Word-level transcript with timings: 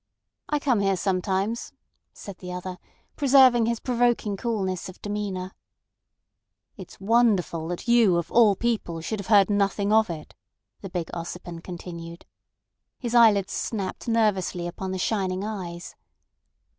"I 0.49 0.57
come 0.57 0.79
here 0.79 0.97
sometimes," 0.97 1.73
said 2.11 2.39
the 2.39 2.51
other, 2.51 2.79
preserving 3.15 3.67
his 3.67 3.79
provoking 3.79 4.35
coolness 4.35 4.89
of 4.89 4.99
demeanour. 4.99 5.51
"It's 6.75 6.99
wonderful 6.99 7.67
that 7.67 7.87
you 7.87 8.17
of 8.17 8.31
all 8.31 8.55
people 8.55 9.01
should 9.01 9.19
have 9.19 9.27
heard 9.27 9.51
nothing 9.51 9.93
of 9.93 10.09
it," 10.09 10.33
the 10.81 10.89
big 10.89 11.11
Ossipon 11.13 11.61
continued. 11.63 12.25
His 12.97 13.13
eyelids 13.13 13.53
snapped 13.53 14.07
nervously 14.07 14.65
upon 14.65 14.89
the 14.89 14.97
shining 14.97 15.43
eyes. 15.43 15.93